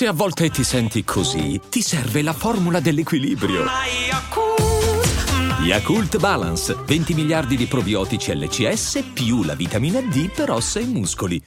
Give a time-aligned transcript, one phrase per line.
[0.00, 3.64] Se a volte ti senti così, ti serve la formula dell'equilibrio.
[5.62, 11.44] Yakult Balance, 20 miliardi di probiotici LCS più la vitamina D per ossa e muscoli.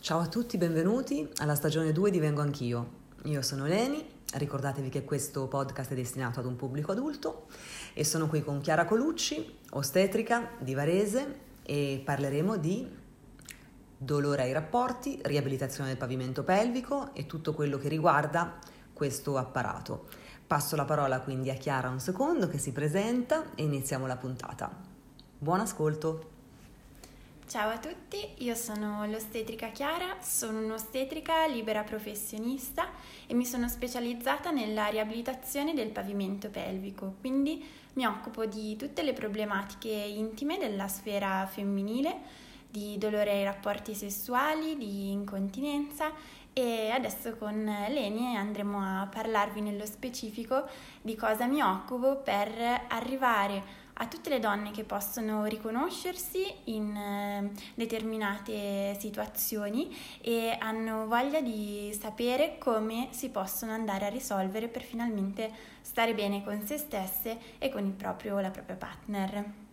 [0.00, 2.88] Ciao a tutti, benvenuti alla stagione 2 di Vengo Anch'io.
[3.26, 7.46] Io sono Leni, ricordatevi che questo podcast è destinato ad un pubblico adulto
[7.94, 12.98] e sono qui con Chiara Colucci, ostetrica di Varese e parleremo di
[14.02, 18.58] dolore ai rapporti, riabilitazione del pavimento pelvico e tutto quello che riguarda
[18.94, 20.06] questo apparato.
[20.46, 24.74] Passo la parola quindi a Chiara un secondo che si presenta e iniziamo la puntata.
[25.36, 26.28] Buon ascolto!
[27.46, 32.88] Ciao a tutti, io sono l'ostetrica Chiara, sono un'ostetrica libera professionista
[33.26, 37.62] e mi sono specializzata nella riabilitazione del pavimento pelvico, quindi
[37.94, 42.39] mi occupo di tutte le problematiche intime della sfera femminile,
[42.70, 46.12] di dolore ai rapporti sessuali, di incontinenza
[46.52, 50.66] e adesso con Leni andremo a parlarvi nello specifico
[51.00, 52.50] di cosa mi occupo per
[52.88, 61.40] arrivare a tutte le donne che possono riconoscersi in eh, determinate situazioni e hanno voglia
[61.42, 65.50] di sapere come si possono andare a risolvere per finalmente
[65.82, 69.69] stare bene con se stesse e con proprio, la propria partner.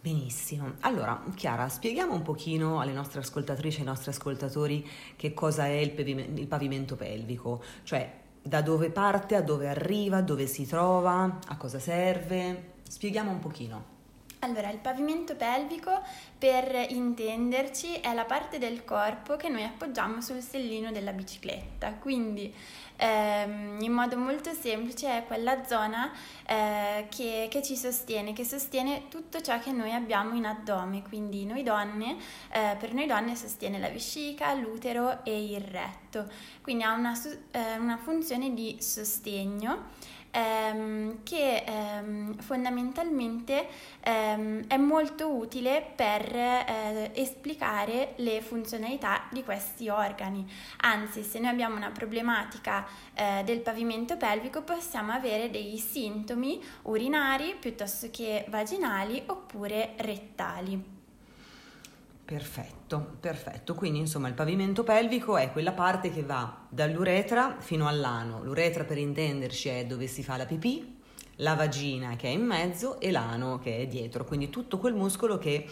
[0.00, 5.66] Benissimo, allora Chiara, spieghiamo un pochino alle nostre ascoltatrici e ai nostri ascoltatori che cosa
[5.66, 8.08] è il, pavimento, il pavimento pelvico, cioè
[8.40, 12.74] da dove parte, a dove arriva, dove si trova, a cosa serve.
[12.88, 13.97] Spieghiamo un pochino.
[14.40, 16.00] Allora, il pavimento pelvico,
[16.38, 22.54] per intenderci, è la parte del corpo che noi appoggiamo sul sellino della bicicletta, quindi
[22.94, 26.12] ehm, in modo molto semplice è quella zona
[26.46, 31.44] eh, che, che, ci sostiene, che sostiene tutto ciò che noi abbiamo in addome, quindi
[31.44, 32.16] noi donne,
[32.52, 36.30] eh, per noi donne sostiene la vescica, l'utero e il retto,
[36.62, 37.12] quindi ha una,
[37.50, 43.66] eh, una funzione di sostegno ehm, che ehm, fondamentalmente
[44.00, 50.46] ehm, è molto utile per eh, esplicare le funzionalità di questi organi.
[50.82, 57.56] Anzi, se noi abbiamo una problematica eh, del pavimento pelvico possiamo avere dei sintomi urinari
[57.58, 60.97] piuttosto che vaginali oppure rettali.
[62.28, 63.74] Perfetto, perfetto.
[63.74, 68.44] Quindi insomma il pavimento pelvico è quella parte che va dall'uretra fino all'ano.
[68.44, 71.00] L'uretra per intenderci è dove si fa la pipì,
[71.36, 74.26] la vagina che è in mezzo e l'ano che è dietro.
[74.26, 75.66] Quindi tutto quel muscolo che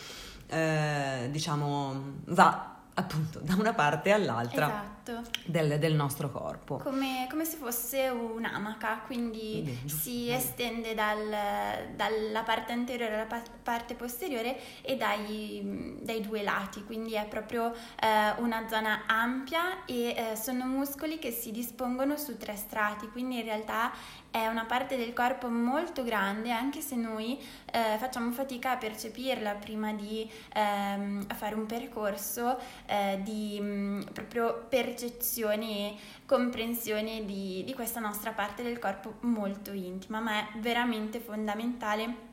[0.47, 4.96] eh, diciamo va appunto da una parte all'altra esatto.
[5.44, 6.77] Del, del, nostro corpo.
[6.78, 13.95] Come, come, se fosse un'amaca, quindi Bene, si estende dal, dalla parte anteriore alla parte
[13.95, 20.37] posteriore e dai, dai due lati, quindi è proprio eh, una zona ampia e eh,
[20.37, 23.93] sono muscoli che si dispongono su tre strati, quindi in realtà
[24.31, 27.39] è una parte del corpo molto grande, anche se noi
[27.72, 34.00] eh, facciamo fatica a percepirla prima di ehm, fare un percorso eh, di mh, mm,
[34.12, 34.66] proprio
[34.97, 41.21] percezione e comprensione di, di questa nostra parte del corpo molto intima, ma è veramente
[41.21, 42.25] fondamentale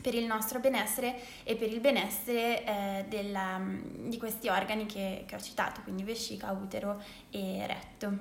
[0.00, 5.24] per il nostro benessere e per il benessere eh, della, mm, di questi organi che,
[5.26, 8.18] che ho citato, quindi vescica, utero e retto.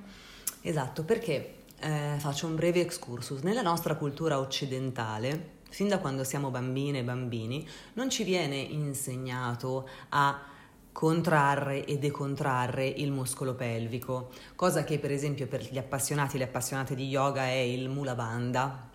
[0.62, 3.42] Esatto, perché eh, faccio un breve excursus.
[3.42, 9.88] Nella nostra cultura occidentale, fin da quando siamo bambine e bambini, non ci viene insegnato
[10.10, 10.54] a
[10.96, 16.46] contrarre e decontrarre il muscolo pelvico, cosa che per esempio per gli appassionati e le
[16.46, 18.88] appassionate di yoga è il mula bandha.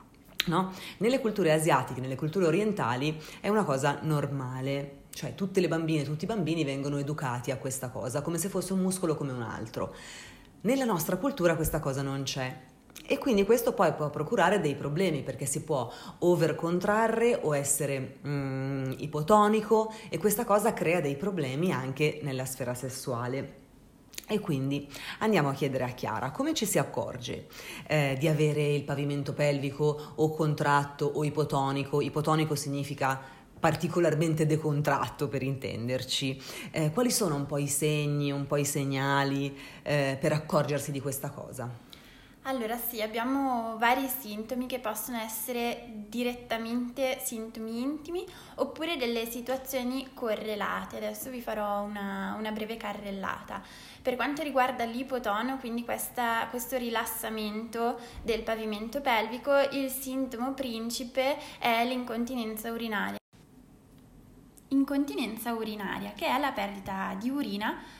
[0.46, 0.72] No?
[0.96, 6.24] Nelle culture asiatiche, nelle culture orientali è una cosa normale, cioè tutte le bambine, tutti
[6.24, 9.94] i bambini vengono educati a questa cosa, come se fosse un muscolo come un altro.
[10.62, 12.68] Nella nostra cultura questa cosa non c'è.
[13.06, 18.92] E quindi questo poi può procurare dei problemi perché si può overcontrarre o essere mm,
[18.98, 23.58] ipotonico e questa cosa crea dei problemi anche nella sfera sessuale.
[24.28, 24.88] E quindi
[25.18, 27.48] andiamo a chiedere a Chiara come ci si accorge
[27.88, 32.00] eh, di avere il pavimento pelvico o contratto o ipotonico.
[32.00, 33.20] Ipotonico significa
[33.58, 36.40] particolarmente decontratto per intenderci.
[36.70, 41.00] Eh, quali sono un po' i segni, un po' i segnali eh, per accorgersi di
[41.00, 41.89] questa cosa?
[42.44, 50.96] Allora sì, abbiamo vari sintomi che possono essere direttamente sintomi intimi oppure delle situazioni correlate.
[50.96, 53.62] Adesso vi farò una, una breve carrellata.
[54.00, 61.84] Per quanto riguarda l'ipotono, quindi questa, questo rilassamento del pavimento pelvico, il sintomo principe è
[61.84, 63.18] l'incontinenza urinaria.
[64.68, 67.98] Incontinenza urinaria, che è la perdita di urina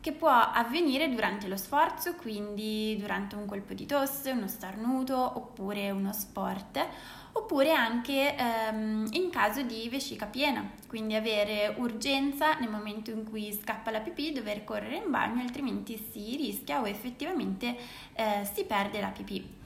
[0.00, 5.90] che può avvenire durante lo sforzo, quindi durante un colpo di tosse, uno starnuto oppure
[5.90, 6.84] uno sport,
[7.32, 13.52] oppure anche ehm, in caso di vescica piena, quindi avere urgenza nel momento in cui
[13.52, 17.76] scappa la pipì, dover correre in bagno, altrimenti si rischia o effettivamente
[18.14, 19.58] eh, si perde la pipì.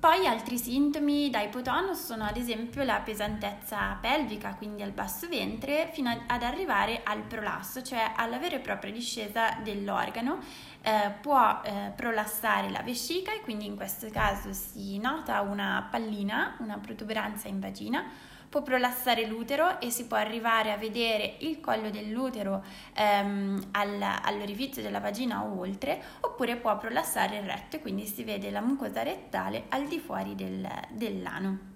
[0.00, 5.90] Poi altri sintomi da ipotono sono ad esempio la pesantezza pelvica, quindi al basso ventre,
[5.92, 10.38] fino ad arrivare al prolasso, cioè alla vera e propria discesa dell'organo.
[10.80, 16.56] Eh, può eh, prolassare la vescica e quindi in questo caso si nota una pallina,
[16.60, 21.88] una protuberanza in vagina può prolassare l'utero e si può arrivare a vedere il collo
[21.88, 22.64] dell'utero
[22.94, 28.24] ehm, all, all'orifizio della vagina o oltre, oppure può prolassare il retto e quindi si
[28.24, 31.69] vede la mucosa rettale al di fuori del, dell'ano.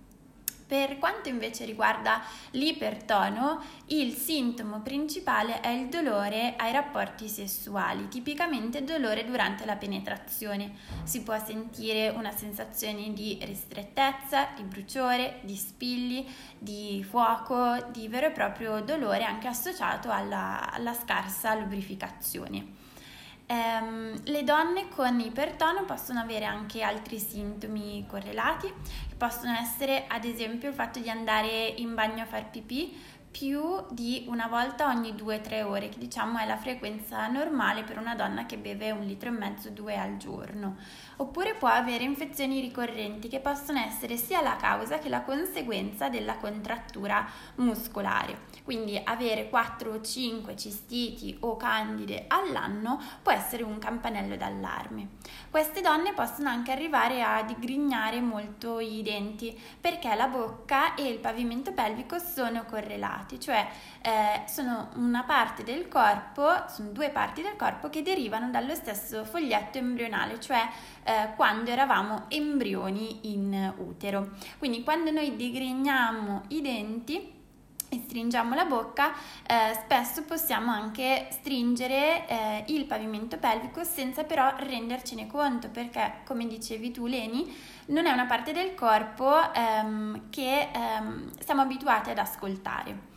[0.75, 8.83] Per quanto invece riguarda l'ipertono, il sintomo principale è il dolore ai rapporti sessuali, tipicamente
[8.83, 10.73] dolore durante la penetrazione.
[11.05, 16.27] Si può sentire una sensazione di ristrettezza, di bruciore, di spilli,
[16.59, 22.84] di fuoco, di vero e proprio dolore anche associato alla, alla scarsa lubrificazione.
[23.47, 28.73] Um, le donne con ipertono possono avere anche altri sintomi correlati,
[29.19, 32.99] possono essere ad esempio il fatto di andare in bagno a far pipì
[33.37, 38.15] più di una volta ogni 2-3 ore, che diciamo è la frequenza normale per una
[38.15, 40.77] donna che beve un litro e mezzo, due al giorno
[41.17, 46.37] oppure può avere infezioni ricorrenti che possono essere sia la causa che la conseguenza della
[46.37, 47.27] contrattura
[47.57, 48.53] muscolare.
[48.65, 55.09] Quindi avere 4 o 5 cistiti o candide all'anno può essere un campanello d'allarme.
[55.51, 61.19] Queste donne possono anche arrivare a digrignare molto i denti perché la bocca e il
[61.19, 63.67] pavimento pelvico sono correlati, cioè
[64.03, 69.25] eh, sono una parte del corpo, sono due parti del corpo che derivano dallo stesso
[69.25, 70.69] foglietto embrionale, cioè
[71.05, 74.31] eh, quando eravamo embrioni in utero.
[74.59, 77.33] Quindi quando noi digrigniamo i denti
[77.95, 79.13] e stringiamo la bocca,
[79.47, 86.47] eh, spesso possiamo anche stringere eh, il pavimento pelvico senza però rendercene conto perché, come
[86.47, 87.55] dicevi tu Leni,
[87.87, 93.13] non è una parte del corpo ehm, che ehm, siamo abituati ad ascoltare.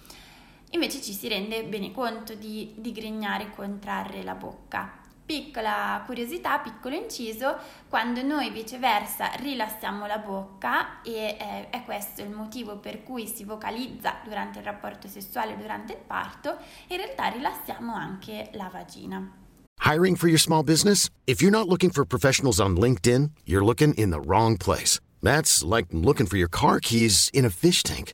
[0.71, 5.05] Invece ci si rende bene conto di digrignare e contrarre la bocca.
[5.25, 7.57] Piccola curiosità, piccolo inciso,
[7.89, 13.43] quando noi viceversa rilassiamo la bocca e eh, è questo il motivo per cui si
[13.43, 19.45] vocalizza durante il rapporto sessuale, durante il parto, in realtà rilassiamo anche la vagina.
[19.83, 21.09] Hiring for your small business?
[21.25, 24.99] If you're not looking for professionals on LinkedIn, you're looking in the wrong place.
[25.21, 28.13] That's like looking for your car keys in a fish tank.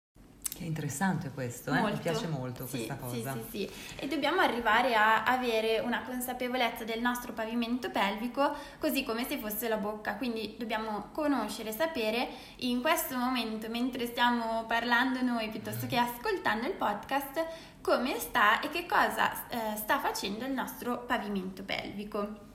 [0.61, 1.81] Che interessante questo, eh?
[1.81, 3.33] mi piace molto sì, questa cosa.
[3.33, 9.03] Sì, sì, sì, e dobbiamo arrivare a avere una consapevolezza del nostro pavimento pelvico così
[9.03, 12.27] come se fosse la bocca, quindi dobbiamo conoscere, sapere
[12.57, 17.43] in questo momento, mentre stiamo parlando noi piuttosto che ascoltando il podcast,
[17.81, 22.49] come sta e che cosa eh, sta facendo il nostro pavimento pelvico.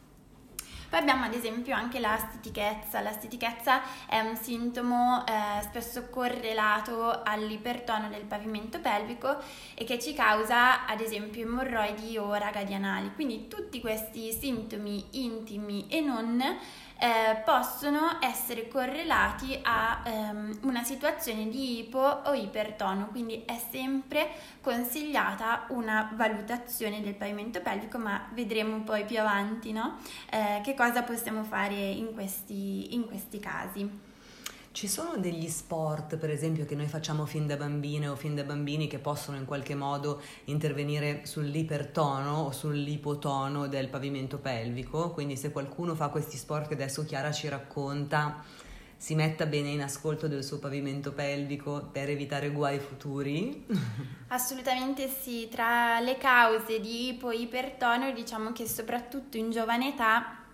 [0.89, 3.01] Poi abbiamo ad esempio anche la stitichezza.
[3.01, 9.37] La stitichezza è un sintomo eh, spesso correlato all'ipertono del pavimento pelvico
[9.75, 13.13] e che ci causa ad esempio emorroidi o ragadianali.
[13.15, 16.43] Quindi tutti questi sintomi intimi e non
[16.99, 24.31] eh, possono essere correlati a ehm, una situazione di ipo o ipertono, quindi è sempre
[24.61, 29.99] consigliata una valutazione del pavimento pelvico, ma vedremo poi più avanti no?
[30.31, 34.06] eh, che cosa possiamo fare in questi, in questi casi.
[34.77, 38.43] Ci sono degli sport, per esempio, che noi facciamo fin da bambine o fin da
[38.43, 45.13] bambini che possono in qualche modo intervenire sull'ipertono o sull'ipotono del pavimento pelvico?
[45.13, 48.45] Quindi se qualcuno fa questi sport che adesso Chiara ci racconta,
[48.99, 53.65] si metta bene in ascolto del suo pavimento pelvico per evitare guai futuri?
[54.29, 60.45] Assolutamente sì, tra le cause di ipo-ipertono diciamo che soprattutto in giovane età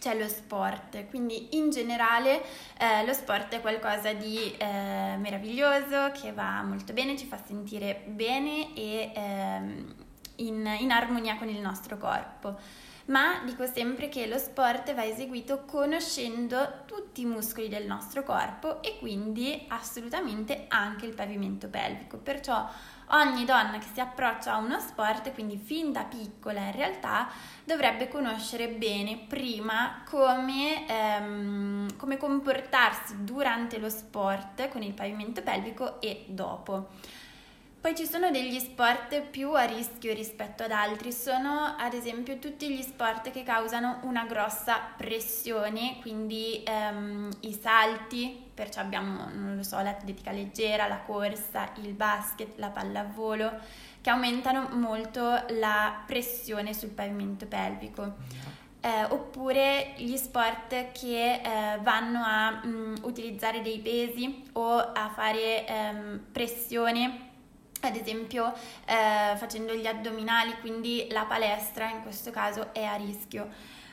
[0.00, 2.42] c'è lo sport, quindi in generale
[2.78, 8.02] eh, lo sport è qualcosa di eh, meraviglioso che va molto bene, ci fa sentire
[8.06, 9.94] bene e ehm,
[10.36, 15.64] in, in armonia con il nostro corpo ma dico sempre che lo sport va eseguito
[15.64, 22.18] conoscendo tutti i muscoli del nostro corpo e quindi assolutamente anche il pavimento pelvico.
[22.18, 22.68] Perciò
[23.10, 27.28] ogni donna che si approccia a uno sport, quindi fin da piccola in realtà,
[27.64, 36.00] dovrebbe conoscere bene prima come, ehm, come comportarsi durante lo sport con il pavimento pelvico
[36.00, 36.88] e dopo.
[37.80, 42.68] Poi ci sono degli sport più a rischio rispetto ad altri, sono ad esempio tutti
[42.68, 49.62] gli sport che causano una grossa pressione, quindi ehm, i salti, perciò abbiamo, non lo
[49.62, 53.50] so, l'atletica leggera, la corsa, il basket, la pallavolo,
[54.02, 58.16] che aumentano molto la pressione sul pavimento pelvico.
[58.82, 65.10] Eh, oppure gli sport che eh, vanno a mh, mm, utilizzare dei pesi o a
[65.14, 67.28] fare ehm, pressione
[67.80, 68.52] ad esempio
[68.84, 73.48] eh, facendo gli addominali, quindi la palestra in questo caso è a rischio.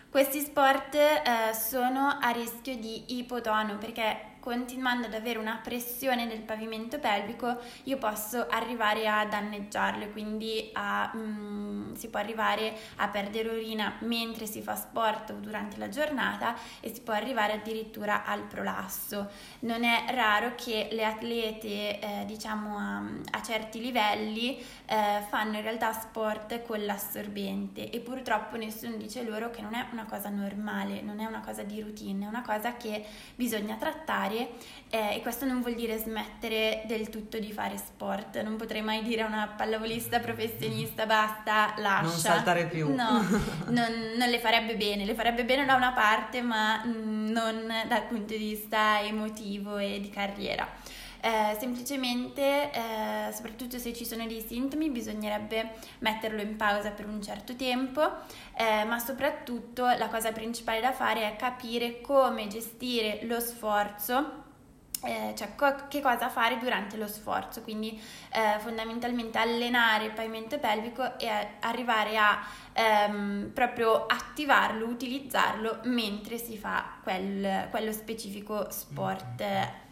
[0.10, 6.40] Questi sport eh, sono a rischio di ipotono perché continuando ad avere una pressione del
[6.40, 13.50] pavimento pelvico, io posso arrivare a danneggiarlo, quindi a, mm, si può arrivare a perdere
[13.50, 18.44] urina mentre si fa sport o durante la giornata e si può arrivare addirittura al
[18.44, 19.30] prolasso.
[19.60, 25.64] Non è raro che le atlete, eh, diciamo a, a, certi livelli, eh, fanno in
[25.64, 31.02] realtà sport con l'assorbente e purtroppo nessuno dice loro che non è una cosa normale,
[31.02, 33.04] non è una cosa di routine, è una cosa che
[33.36, 34.52] bisogna trattare
[34.90, 38.42] eh, e questo non vuol dire smettere del tutto di fare sport.
[38.42, 42.02] Non potrei mai dire a una pallavolista professionista basta, lascia.
[42.04, 42.88] Non saltare più.
[42.94, 43.20] No,
[43.68, 48.04] non, non, le farebbe bene, le farebbe bene da una parte ma mm, non dal
[48.04, 50.66] punto di vista emotivo e di carriera.
[51.28, 57.22] Eh, semplicemente, eh, soprattutto se ci sono dei sintomi, bisognerebbe metterlo in pausa per un
[57.22, 58.02] certo tempo,
[58.56, 64.46] eh, ma soprattutto la cosa principale da fare è capire come gestire lo sforzo.
[65.04, 70.58] Eh, cioè co- che cosa fare durante lo sforzo, quindi eh, fondamentalmente allenare il pavimento
[70.60, 72.40] pelvico e a- arrivare a
[72.74, 79.44] ehm, proprio attivarlo, utilizzarlo mentre si fa quel, quello specifico sport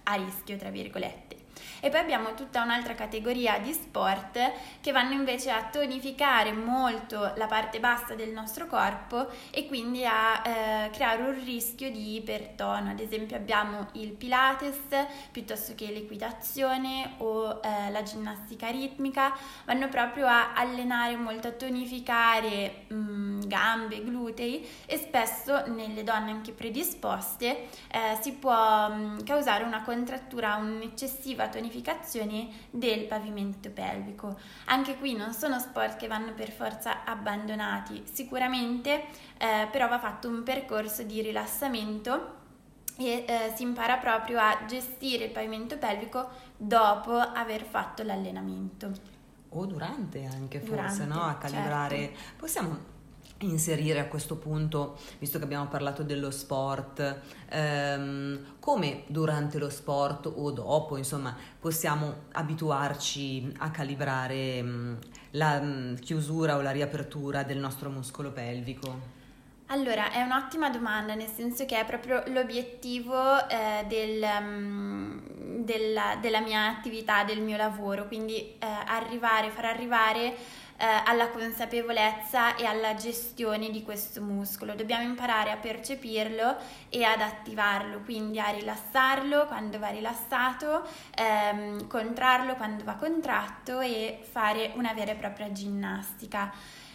[0.07, 1.44] a rischio, tra virgolette.
[1.85, 4.39] E poi abbiamo tutta un'altra categoria di sport
[4.81, 10.41] che vanno invece a tonificare molto la parte bassa del nostro corpo e quindi a
[10.43, 12.89] eh, creare un rischio di ipertono.
[12.89, 14.79] Ad esempio abbiamo il Pilates
[15.31, 22.85] piuttosto che l'equitazione o eh, la ginnastica ritmica, vanno proprio a allenare molto, a tonificare
[22.87, 29.17] mh, mm, gambe, glutei e spesso nelle donne anche predisposte eh, si può mh, mm,
[29.23, 34.37] causare una contrattura, un'eccessiva tonificazione modificazioni del pavimento pelvico.
[34.65, 39.05] Anche qui non sono sport che vanno per forza abbandonati, sicuramente
[39.37, 42.43] eh, però va fatto un percorso di rilassamento
[42.97, 49.13] e eh, si impara proprio a gestire il pavimento pelvico dopo aver fatto l'allenamento.
[49.49, 51.21] O durante anche forse, durante, no?
[51.23, 51.97] A calibrare.
[51.97, 52.19] Certo.
[52.37, 52.93] Possiamo
[53.39, 60.31] inserire a questo punto, visto che abbiamo parlato dello sport, ehm, come durante lo sport
[60.33, 64.95] o dopo, insomma, possiamo abituarci a calibrare mh, mm,
[65.31, 69.13] la mh, mm, chiusura o la riapertura del nostro muscolo pelvico?
[69.69, 75.19] Allora, è un'ottima domanda, nel senso che è proprio l'obiettivo eh, del, um,
[75.63, 80.35] della, della, mia attività, del mio lavoro, quindi eh, arrivare, far arrivare
[80.77, 84.75] eh, alla consapevolezza e alla gestione di questo muscolo.
[84.75, 86.57] Dobbiamo imparare a percepirlo
[86.89, 94.19] e ad attivarlo, quindi a rilassarlo quando va rilassato, ehm, contrarlo quando va contratto e
[94.29, 96.51] fare una vera e propria ginnastica.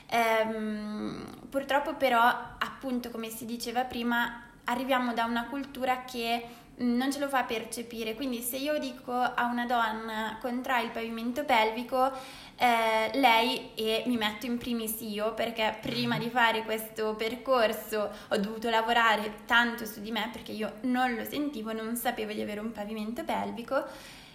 [0.08, 6.44] Ehm, purtroppo però, appunto, come si diceva prima, arriviamo da una cultura che
[6.80, 8.14] non ce lo fa percepire.
[8.14, 12.10] Quindi se io dico a una donna contrai il pavimento pelvico,
[12.56, 18.36] eh, lei e mi metto in primis io perché prima di fare questo percorso ho
[18.36, 22.60] dovuto lavorare tanto su di me perché io non lo sentivo, non sapevo di avere
[22.60, 23.84] un pavimento pelvico.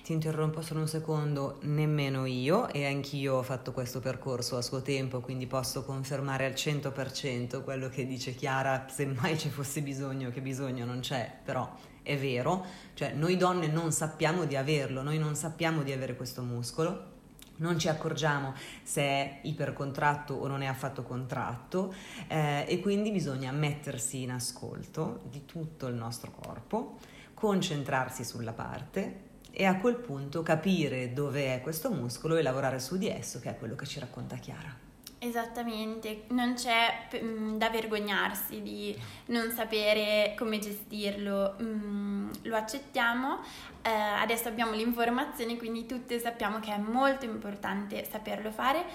[0.03, 4.83] Ti interrompo solo un secondo, nemmeno io e anch'io ho fatto questo percorso a suo
[4.83, 10.29] tempo, quindi posso confermare al 100% quello che dice Chiara, se mai ci fosse bisogno,
[10.29, 11.67] che bisogno non c'è, però
[12.05, 16.43] è vero, cioè noi donne non sappiamo di averlo, noi non sappiamo di avere questo
[16.43, 17.13] muscolo,
[17.57, 21.93] non ci accorgiamo se è ipercontratto o non è affatto contratto
[22.27, 26.97] eh, e quindi bisogna mettersi in ascolto di tutto il nostro corpo,
[27.33, 32.97] concentrarsi sulla parte e a quel punto capire dove è questo muscolo e lavorare su
[32.97, 34.84] di esso, che è quello che ci racconta Chiara.
[35.25, 38.95] Esattamente, non c'è mh, da vergognarsi di
[39.27, 43.39] non sapere come gestirlo, mh, lo accettiamo,
[43.81, 48.85] eh, adesso abbiamo l'informazione, quindi tutte sappiamo che è molto importante saperlo fare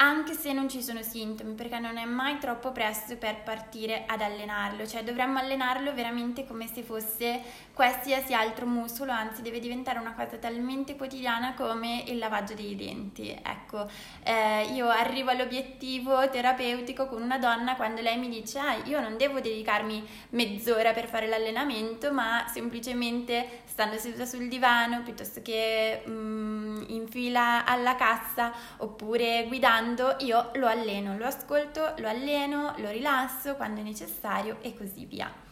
[0.00, 4.20] anche se non ci sono sintomi, perché non è mai troppo presto per partire ad
[4.20, 7.40] allenarlo, cioè dovremmo allenarlo veramente come se fosse
[7.78, 13.30] qualsiasi altro muscolo, anzi deve diventare una cosa talmente quotidiana come il lavaggio dei denti.
[13.30, 13.88] Ecco,
[14.24, 19.16] eh, io arrivo all'obiettivo terapeutico con una donna quando lei mi dice ah, io non
[19.16, 26.82] devo dedicarmi mezz'ora per fare l'allenamento, ma semplicemente stando seduta sul divano piuttosto che mm,
[26.88, 33.54] in fila alla cassa oppure guidando io lo alleno, lo ascolto, lo alleno, lo rilasso
[33.54, 35.46] quando è necessario e così via.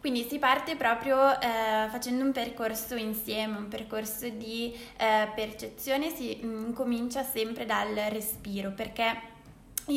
[0.00, 6.40] Quindi si parte proprio eh, facendo un percorso insieme, un percorso di eh, percezione, si
[6.42, 9.29] mm, comincia sempre dal respiro perché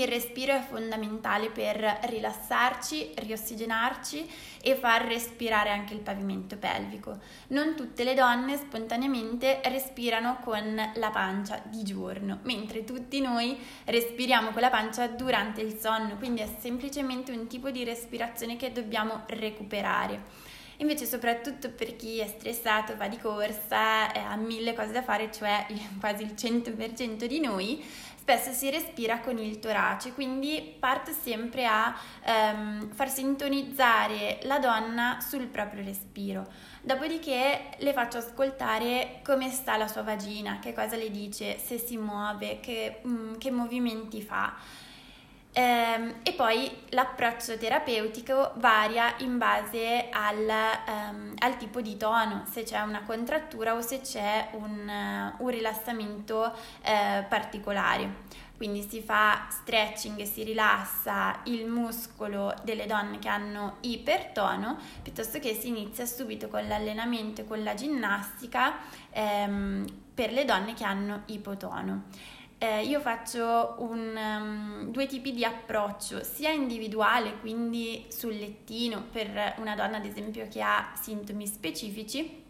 [0.02, 4.30] il respiro è fondamentale per rilassarci, riossigenarci
[4.62, 7.20] e far respirare anche il pavimento pelvico.
[7.48, 14.52] Non tutte le donne spontaneamente respirano con la pancia di giorno, mentre tutti noi respiriamo
[14.52, 19.24] con la pancia durante il sonno, quindi è semplicemente un tipo di respirazione che dobbiamo
[19.28, 20.52] recuperare.
[20.78, 25.66] Invece soprattutto per chi è stressato, va di corsa, ha mille cose da fare, cioè
[26.00, 27.84] quasi il 100% di noi,
[28.24, 35.18] spesso si respira con il torace, quindi parte sempre a ehm, far sintonizzare la donna
[35.20, 36.48] sul proprio respiro.
[36.82, 41.98] Dopodiché le faccio ascoltare come sta la sua vagina, che cosa le dice, se si
[41.98, 44.54] muove, che, mm, che movimenti fa.
[45.56, 50.52] Ehm, e poi l'approccio terapeutico varia in base al,
[50.88, 55.50] um, al, tipo di tono, se c'è una contrattura o se c'è un, uh, un
[55.50, 58.42] rilassamento uh, particolare.
[58.58, 65.38] Quindi si fa stretching e si rilassa il muscolo delle donne che hanno ipertono, piuttosto
[65.38, 68.78] che si inizia subito con l'allenamento e con la ginnastica
[69.14, 72.06] um, per le donne che hanno ipotono
[72.64, 79.56] eh, io faccio un, um, due tipi di approccio, sia individuale, quindi sul lettino per
[79.58, 82.42] una donna ad esempio che ha sintomi specifici,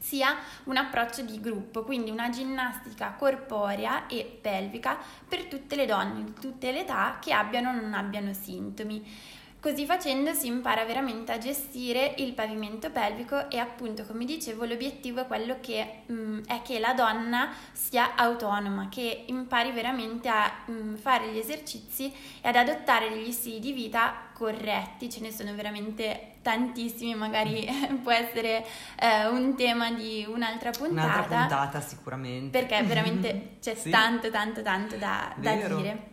[0.00, 4.98] sia un approccio di gruppo, quindi una ginnastica corporea e pelvica
[5.28, 9.40] per tutte le donne di tutte le età che abbiano o non abbiano sintomi.
[9.62, 15.20] Così facendo si impara veramente a gestire il pavimento pelvico e appunto come dicevo l'obiettivo
[15.20, 20.50] è quello che mh, mm, è che la donna sia autonoma, che impari veramente a
[20.66, 25.30] mh, mm, fare gli esercizi e ad adottare degli stili di vita corretti, ce ne
[25.30, 27.64] sono veramente tantissimi, magari
[28.02, 28.66] può essere
[28.98, 31.06] eh, un tema di un'altra puntata.
[31.06, 32.58] Un'altra puntata sicuramente.
[32.58, 33.90] Perché veramente c'è sì.
[33.90, 36.10] tanto tanto tanto da, da dire.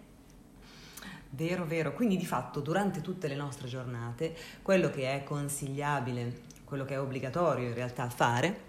[1.31, 1.93] Vero, vero.
[1.93, 6.99] Quindi di fatto durante tutte le nostre giornate quello che è consigliabile, quello che è
[6.99, 8.67] obbligatorio in realtà fare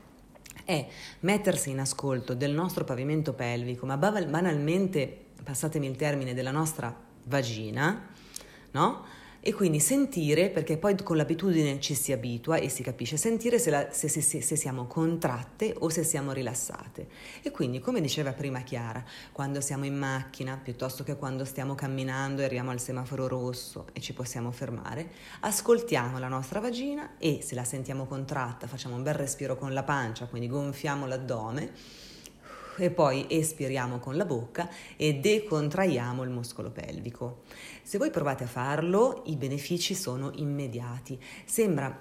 [0.64, 0.86] è
[1.20, 6.94] mettersi in ascolto del nostro pavimento pelvico, ma banalmente, passatemi il termine, della nostra
[7.24, 8.08] vagina,
[8.72, 9.04] no?
[9.40, 13.70] E quindi sentire, perché poi con l'abitudine ci si abitua e si capisce, sentire se,
[13.70, 17.08] la, se, se, se, siamo contratte o se siamo rilassate.
[17.42, 22.42] E quindi, come diceva prima Chiara, quando siamo in macchina, piuttosto che quando stiamo camminando
[22.42, 27.54] e arriviamo al semaforo rosso e ci possiamo fermare, ascoltiamo la nostra vagina e se
[27.54, 31.72] la sentiamo contratta facciamo un bel respiro con la pancia, quindi gonfiamo l'addome
[32.84, 37.42] e poi espiriamo con la bocca e decontraiamo il muscolo pelvico.
[37.82, 41.18] Se voi provate a farlo, i benefici sono immediati.
[41.44, 41.96] Sembra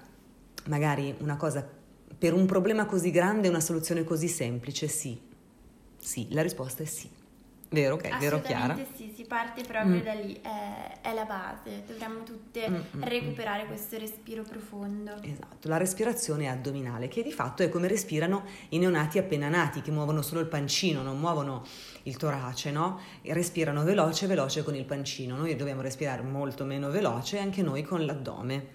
[0.66, 1.66] magari una cosa
[2.18, 4.88] per un problema così grande, una soluzione così semplice?
[4.88, 5.18] Sì.
[5.98, 7.19] Sì, la risposta è sì.
[7.72, 8.76] Vero, ok, vero Chiara?
[8.96, 10.02] sì, si parte proprio mm.
[10.02, 15.14] da lì, è, è, la base, dovremmo tutte mm, mm, mm, recuperare questo respiro profondo.
[15.22, 19.92] Esatto, la respirazione addominale, che di fatto è come respirano i neonati appena nati, che
[19.92, 21.64] muovono solo il pancino, non muovono
[22.02, 22.98] il torace, no?
[23.22, 27.84] E respirano veloce, veloce con il pancino, noi dobbiamo respirare molto meno veloce anche noi
[27.84, 28.66] con l'addome.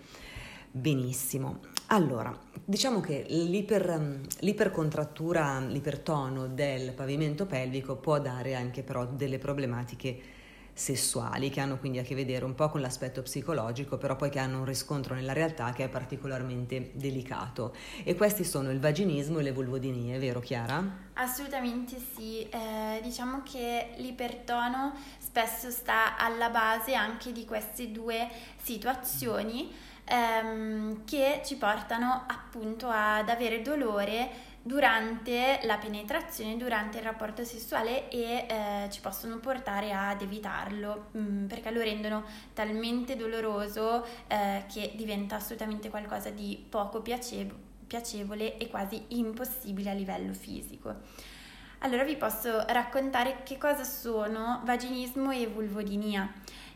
[0.71, 1.59] Benissimo.
[1.87, 2.33] Allora,
[2.65, 10.33] diciamo che l'iper, l'ipercontrattura, l'ipertono del pavimento pelvico può dare anche però delle problematiche
[10.77, 14.39] sessuali che hanno quindi a che vedere un po' con l'aspetto psicologico, però poi che
[14.39, 17.73] hanno un riscontro nella realtà che è particolarmente delicato.
[18.03, 21.03] E questi sono il vaginismo e le vulvodinie, vero Chiara?
[21.13, 28.27] Assolutamente sì, eh, diciamo che l'ipertono spesso sta alla base anche di queste due
[28.61, 29.71] situazioni
[30.05, 38.09] ehm, che ci portano appunto ad avere dolore durante la penetrazione, durante il rapporto sessuale
[38.09, 44.63] e eh, ci possono portare ad evitarlo mh, mm, perché lo rendono talmente doloroso eh,
[44.71, 50.95] che diventa assolutamente qualcosa di poco piacevole, piacevole e quasi impossibile a livello fisico.
[51.79, 56.27] Allora vi posso raccontare che cosa sono vaginismo e vulvodinia.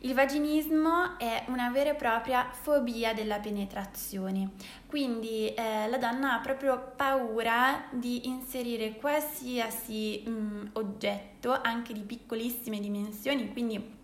[0.02, 4.52] Il vaginismo è una vera e propria fobia della penetrazione,
[4.88, 12.00] quindi eh, la donna ha proprio paura di inserire qualsiasi mh, mm, oggetto, anche di
[12.00, 13.98] piccolissime dimensioni, quindi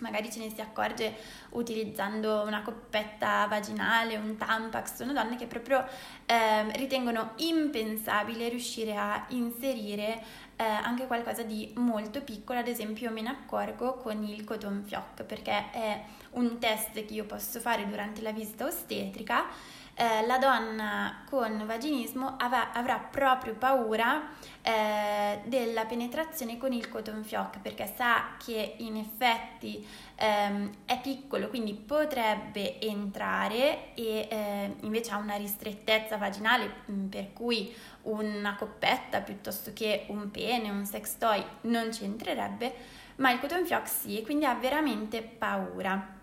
[0.00, 1.14] magari ce ne si accorge
[1.50, 5.84] utilizzando una coppetta vaginale, un tampax, sono donne che proprio
[6.26, 10.22] eh, ritengono impensabile riuscire a inserire
[10.60, 14.82] eh, anche qualcosa di molto piccolo, ad esempio io me ne accorgo con il cotton
[14.84, 19.46] fioc perché è un test che io posso fare durante la visita ostetrica
[19.94, 24.28] eh, la donna con vaginismo av- avrà proprio paura
[24.62, 31.48] eh, della penetrazione con il cotton fioc perché sa che in effetti ehm, è piccolo
[31.48, 39.20] quindi potrebbe entrare e eh, invece ha una ristrettezza vaginale mm, per cui una coppetta
[39.20, 44.18] piuttosto che un pene, un sex toy non ci entrerebbe ma il cotton fioc sì
[44.18, 46.18] e quindi ha veramente paura.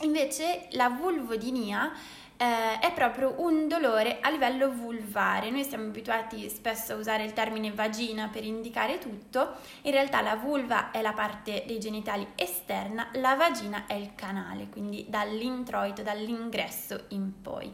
[0.00, 1.92] Invece la vulvodinia
[2.42, 5.50] eh, è proprio un dolore a livello vulvare.
[5.50, 10.34] Noi siamo abituati spesso a usare il termine vagina per indicare tutto, in realtà la
[10.34, 17.04] vulva è la parte dei genitali esterna, la vagina è il canale, quindi dall'introito, dall'ingresso
[17.08, 17.72] in poi.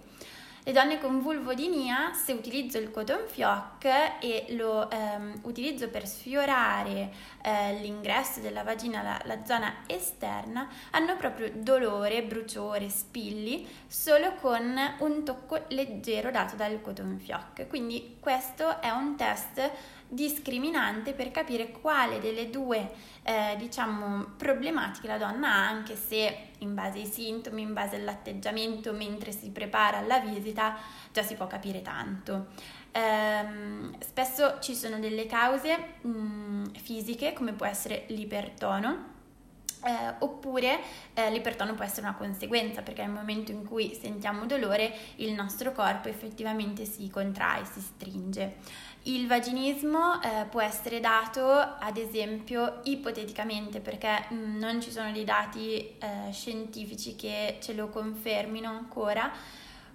[0.68, 3.86] Le donne con vulvodinia, se utilizzo il cotton fioc
[4.20, 11.16] e lo ehm, utilizzo per sfiorare eh, l'ingresso della vagina, la, la zona esterna, hanno
[11.16, 17.66] proprio dolore, bruciore, spilli solo con un tocco leggero dato dal cotton fioc.
[17.66, 19.70] Quindi questo è un test
[20.08, 22.90] discriminante per capire quale delle due
[23.22, 28.92] eh, diciamo problematiche la donna ha anche se in base ai sintomi, in base all'atteggiamento
[28.92, 30.76] mentre si prepara alla visita
[31.12, 32.46] già si può capire tanto.
[32.92, 39.16] Ehm, spesso ci sono delle cause mh, mm, fisiche come può essere l'ipertono
[39.88, 40.80] eh, oppure
[41.14, 45.72] eh, l'ipertono può essere una conseguenza perché nel momento in cui sentiamo dolore il nostro
[45.72, 48.56] corpo effettivamente si contrae, si stringe.
[49.04, 55.10] Il vaginismo eh, può essere dato ad esempio ipoteticamente perché mh, mm, non ci sono
[55.10, 59.32] dei dati eh, scientifici che ce lo confermino ancora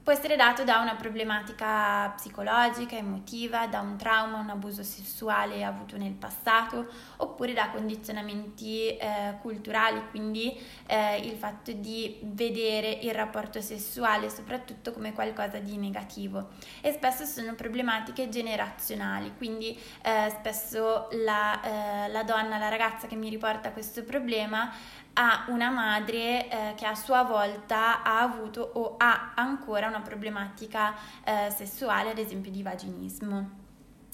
[0.04, 5.96] Può essere dato da una problematica psicologica, emotiva, da un trauma, un abuso sessuale avuto
[5.96, 6.88] nel passato,
[7.18, 10.54] oppure da condizionamenti eh, culturali, quindi
[10.88, 16.50] eh, il fatto di vedere il rapporto sessuale soprattutto come qualcosa di negativo.
[16.82, 19.70] E spesso sono problematiche generazionali, quindi
[20.02, 24.70] eh, spesso la, eh, la donna, la ragazza che mi riporta questo problema
[25.14, 30.96] ha una madre eh, che a sua volta ha avuto o ha ancora una problematica
[31.24, 33.62] eh, sessuale, ad esempio di vaginismo.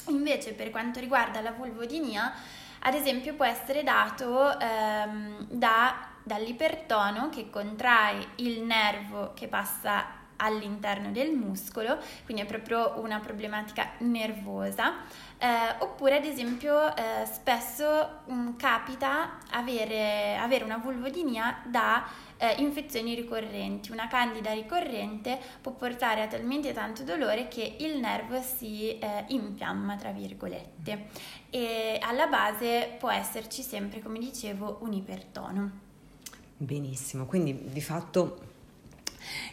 [0.08, 2.34] Invece per quanto riguarda la vulvodinia,
[2.80, 11.12] ad esempio può essere dato ehm, da, dall'ipertono che contrae il nervo che passa all'interno
[11.12, 15.28] del muscolo, quindi è proprio una problematica nervosa.
[15.38, 15.48] Eh,
[15.80, 23.16] oppure ad esempio eh, spesso mh, mm, capita avere, avere, una vulvodinia da eh, infezioni
[23.16, 23.92] ricorrenti.
[23.92, 29.96] Una candida ricorrente può portare a talmente tanto dolore che il nervo si eh, infiamma,
[29.96, 31.08] tra virgolette,
[31.50, 35.72] e alla base può esserci sempre, come dicevo, un ipertono.
[36.58, 38.49] Benissimo, quindi di fatto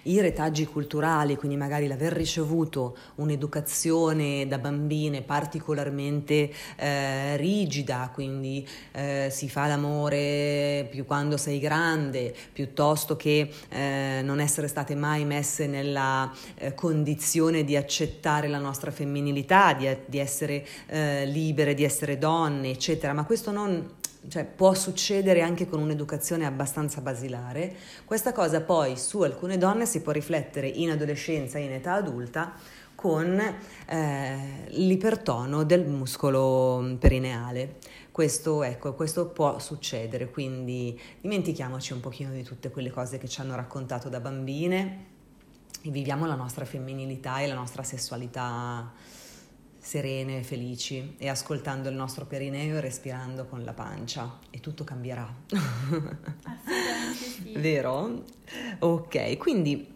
[0.03, 9.29] i retaggi culturali, quindi magari l'aver ricevuto un'educazione da bambine particolarmente eh, rigida, quindi eh,
[9.31, 15.67] si fa l'amore più quando sei grande, piuttosto che eh, non essere state mai messe
[15.67, 22.19] nella eh, condizione di accettare la nostra femminilità, di, di essere eh, libere, di essere
[22.19, 23.96] donne, eccetera, ma questo non
[24.29, 27.75] cioè può succedere anche con un'educazione abbastanza basilare.
[28.05, 32.55] Questa cosa poi su alcune donne si può riflettere in adolescenza e in età adulta
[32.95, 33.39] con
[33.87, 37.77] eh, l'ipertono del muscolo perineale.
[38.11, 43.43] Questo, ecco, questo può succedere, quindi dimentichiamoci un pochino di tutte quelle cose che ci
[43.43, 45.05] hanno raccontato da bambine
[45.83, 48.91] e viviamo la nostra femminilità e la nostra sessualità
[49.87, 55.33] serene, felici e ascoltando il nostro perineo e respirando con la pancia e tutto cambierà.
[56.43, 57.53] Assolutamente sì.
[57.57, 58.25] Vero?
[58.81, 59.95] Ok, quindi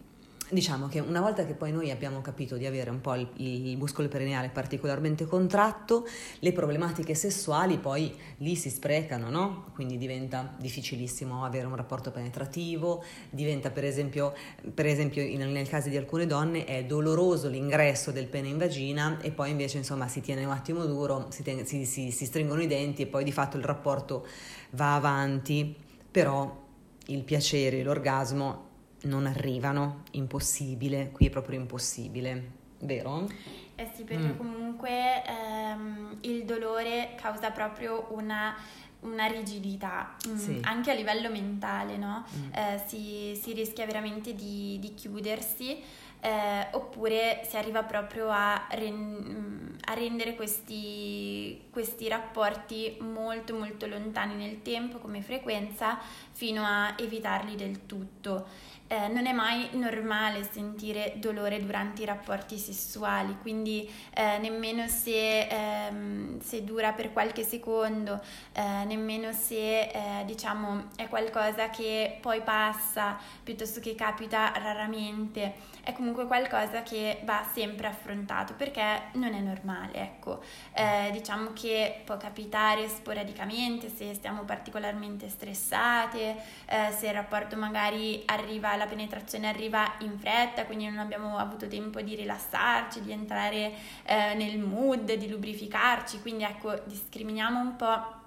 [0.50, 3.76] diciamo che una volta che poi noi abbiamo capito di avere un po' il, il,
[3.76, 6.06] muscolo perineale particolarmente contratto,
[6.40, 9.66] le problematiche sessuali poi lì si sprecano, no?
[9.74, 14.34] Quindi diventa difficilissimo avere un rapporto penetrativo, diventa per esempio,
[14.74, 19.18] per esempio in, nel caso di alcune donne è doloroso l'ingresso del pene in vagina
[19.20, 22.60] e poi invece insomma si tiene un attimo duro, si, tiene, si, si, si stringono
[22.60, 24.26] i denti e poi di fatto il rapporto
[24.70, 25.74] va avanti,
[26.10, 26.68] però
[27.06, 28.68] il piacere, l'orgasmo
[29.02, 33.26] non arrivano, impossibile, qui è proprio impossibile, vero?
[33.74, 34.36] Eh sì, perché mm.
[34.36, 38.54] comunque ehm, il dolore causa proprio una,
[39.00, 40.58] una rigidità, mm, sì.
[40.62, 42.24] anche a livello mentale, no?
[42.36, 42.52] Mm.
[42.52, 46.08] Eh, si, si, rischia veramente di, di chiudersi.
[46.22, 54.34] Eh, oppure si arriva proprio a, ren- a rendere questi, questi, rapporti molto molto lontani
[54.34, 55.98] nel tempo come frequenza
[56.32, 58.46] fino a evitarli del tutto
[58.90, 65.46] eh, non è mai normale sentire dolore durante i rapporti sessuali, quindi eh, nemmeno se,
[65.46, 68.20] ehm, se, dura per qualche secondo,
[68.52, 75.92] eh, nemmeno se eh, diciamo è qualcosa che poi passa piuttosto che capita raramente, è
[75.92, 80.42] comunque qualcosa che va sempre affrontato perché non è normale, ecco.
[80.72, 88.22] Eh, diciamo che può capitare sporadicamente se stiamo particolarmente stressate, eh, se il rapporto magari
[88.26, 93.72] arriva la penetrazione arriva in fretta, quindi non abbiamo avuto tempo di rilassarci, di entrare
[94.04, 98.19] eh, nel mood, di lubrificarci, quindi ecco, discriminiamo un po'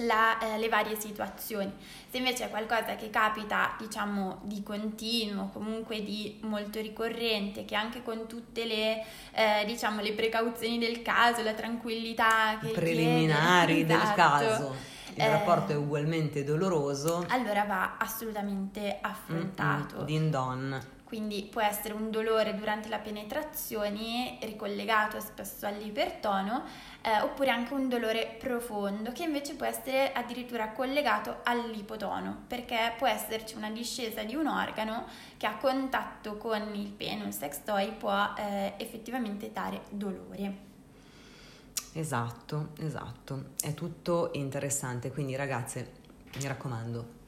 [0.00, 1.72] la, eh, le varie situazioni.
[2.08, 8.02] Se invece è qualcosa che capita, diciamo, di continuo, comunque di molto ricorrente, che anche
[8.02, 14.02] con tutte le, eh, diciamo, le precauzioni del caso, la tranquillità che preliminari chiede, del
[14.02, 14.74] esatto, caso
[15.14, 19.96] il eh, rapporto è ugualmente doloroso, allora va assolutamente affrontato.
[19.96, 20.80] Mm-mm, din don.
[21.10, 26.62] Quindi può essere un dolore durante la penetrazione ricollegato spesso all'ipertono,
[27.02, 33.08] eh, oppure anche un dolore profondo che invece può essere addirittura collegato all'ipotono, perché può
[33.08, 37.90] esserci una discesa di un organo che a contatto con il pene, un sex toy,
[37.90, 40.68] può eh, effettivamente dare dolore.
[41.94, 45.90] Esatto, esatto, è tutto interessante, quindi ragazze,
[46.36, 47.18] mi raccomando,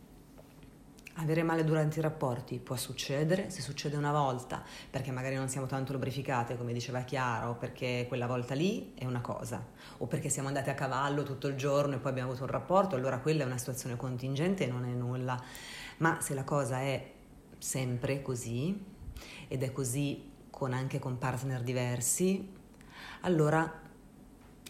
[1.16, 5.66] avere male durante i rapporti può succedere, se succede una volta perché magari non siamo
[5.66, 9.64] tanto lubrificate come diceva Chiara o perché quella volta lì è una cosa
[9.98, 12.96] o perché siamo andate a cavallo tutto il giorno e poi abbiamo avuto un rapporto,
[12.96, 15.40] allora quella è una situazione contingente e non è nulla,
[15.98, 17.12] ma se la cosa è
[17.58, 18.84] sempre così
[19.48, 22.50] ed è così con, anche con partner diversi,
[23.20, 23.80] allora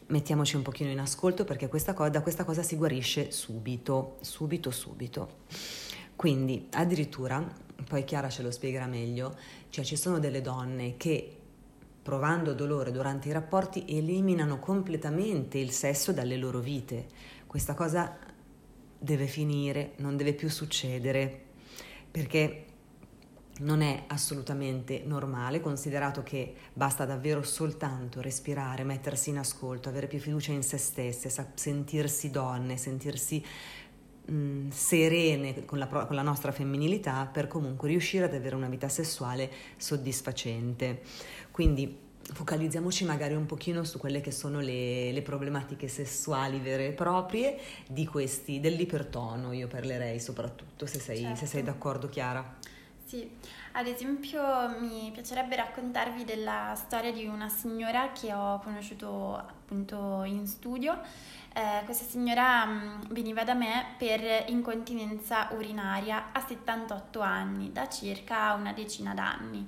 [0.09, 4.70] mettiamoci un pochino in ascolto perché questa cosa, da questa cosa si guarisce subito, subito,
[4.70, 5.40] subito.
[6.22, 7.44] Quindi addirittura,
[7.88, 9.37] poi Chiara ce lo spiegherà meglio,
[9.70, 11.37] cioè ci sono delle donne che
[12.00, 17.06] provando dolore durante i rapporti eliminano completamente il sesso dalle loro vite.
[17.44, 18.16] Questa cosa
[18.96, 21.42] deve finire, non deve più succedere,
[22.08, 22.66] perché
[23.58, 30.20] non è assolutamente normale, considerato che basta davvero soltanto respirare, mettersi in ascolto, avere più
[30.20, 33.44] fiducia in se stesse, sentirsi donne, sentirsi
[34.24, 38.88] mh, serene con la, con la nostra femminilità per comunque riuscire ad avere una vita
[38.88, 41.02] sessuale soddisfacente.
[41.50, 46.92] Quindi focalizziamoci magari un pochino su quelle che sono le, le, problematiche sessuali vere e
[46.92, 47.58] proprie
[47.88, 51.37] di questi, dell'ipertono, io parlerei soprattutto, se sei, certo.
[51.37, 52.58] se sei d'accordo Chiara.
[53.04, 53.28] Sì,
[53.72, 54.40] ad esempio
[54.80, 60.98] mi piacerebbe raccontarvi della storia di una signora che ho conosciuto appunto in studio.
[61.54, 68.54] Eh, questa signora mm, veniva da me per incontinenza urinaria a 78 anni, da circa
[68.54, 69.66] una decina d'anni.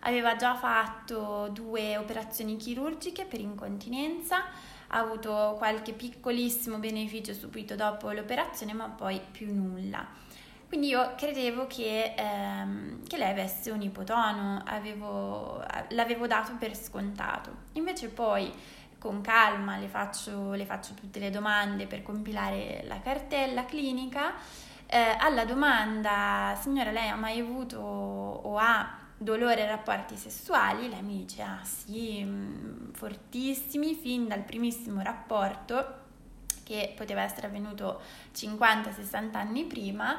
[0.00, 4.44] Aveva già fatto due operazioni chirurgiche per incontinenza,
[4.88, 10.06] ha avuto qualche piccolissimo beneficio subito dopo l'operazione, ma poi più nulla.
[10.68, 17.50] Quindi io credevo che, ehm, che lei avesse un ipotono, avevo, l'avevo dato per scontato.
[17.72, 18.52] Invece poi
[19.04, 24.32] con calma le faccio, le faccio tutte le domande per compilare la cartella clinica.
[24.86, 30.88] Eh, alla domanda, signora, lei ha mai avuto o ha dolore ai rapporti sessuali?
[30.88, 36.00] Lei mi dice, ah sì, mm, fortissimi, fin dal primissimo rapporto
[36.64, 38.00] che poteva essere avvenuto
[38.32, 40.18] 50-60 anni prima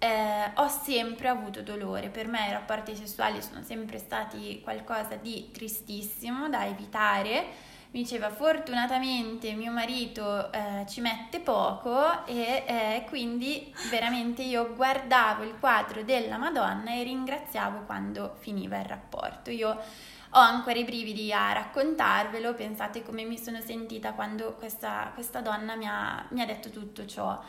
[0.00, 2.08] eh, ho sempre avuto dolore.
[2.08, 7.68] Per me i rapporti sessuali sono sempre stati qualcosa di tristissimo da evitare.
[7.92, 15.42] Mi diceva fortunatamente mio marito eh, ci mette poco e eh, quindi veramente io guardavo
[15.42, 19.50] il quadro della Madonna e ringraziavo quando finiva il rapporto.
[19.50, 25.40] Io ho ancora i brividi a raccontarvelo, pensate come mi sono sentita quando questa, questa
[25.40, 27.42] donna mi ha, mi ha detto tutto ciò.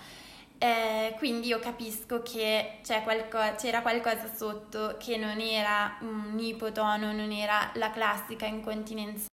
[0.57, 7.31] Eh, quindi io capisco che qualcosa, c'era qualcosa sotto che non era un ipotono, non
[7.31, 9.29] era la classica incontinenza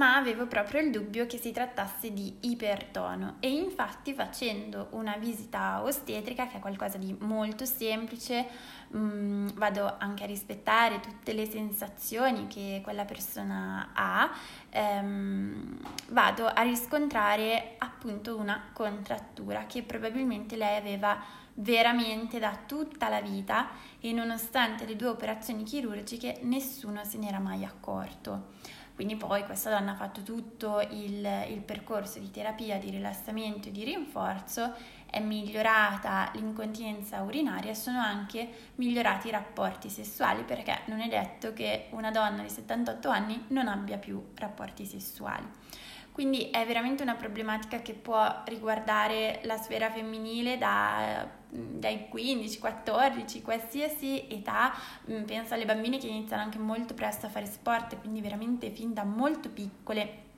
[0.00, 5.82] ma avevo proprio il dubbio che si trattasse di ipertono e infatti facendo una visita
[5.82, 8.46] ostetrica, che è qualcosa di molto semplice,
[8.88, 14.30] mh, mm, vado anche a rispettare tutte le sensazioni che quella persona ha,
[14.70, 21.22] ehm, vado a riscontrare appunto una contrattura che probabilmente lei aveva
[21.56, 23.68] veramente da tutta la vita
[24.00, 28.56] e nonostante le due operazioni chirurgiche nessuno se n'era mai accorto.
[29.00, 33.70] Quindi poi questa donna ha fatto tutto il, il percorso di terapia, di rilassamento e
[33.72, 34.74] di rinforzo,
[35.06, 41.54] è migliorata l'incontinenza urinaria e sono anche migliorati i rapporti sessuali perché non è detto
[41.54, 45.48] che una donna di 78 anni non abbia più rapporti sessuali.
[46.12, 53.42] Quindi è veramente una problematica che può riguardare la sfera femminile da, dai 15, 14,
[53.42, 54.72] qualsiasi età.
[55.26, 59.04] Penso alle bambine che iniziano anche molto presto a fare sport, quindi veramente fin da
[59.04, 60.28] molto piccole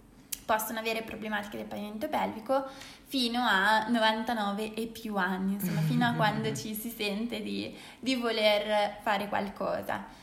[0.45, 2.65] possono avere problematiche del pavimento pelvico
[3.05, 8.17] fino a 99 e più anni, insomma fino a quando ci si sente di, di
[8.17, 10.21] voler fare qualcosa